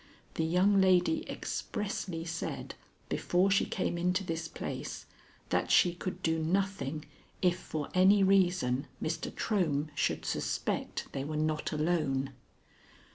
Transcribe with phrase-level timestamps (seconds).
[0.33, 2.73] The young lady expressly said,
[3.07, 5.05] before she came into this place,
[5.49, 7.05] that she could do nothing
[7.43, 9.29] if for any reason Mr.
[9.31, 12.31] Trohm should suspect they were not alone."